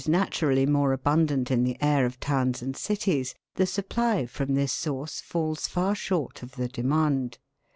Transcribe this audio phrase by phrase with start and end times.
[0.07, 5.21] naturally more abundant in the air of towns and cities, the supply from this source
[5.21, 7.37] falls far short of the demand.